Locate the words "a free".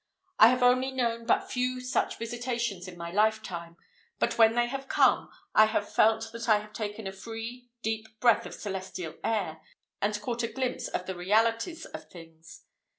7.05-7.69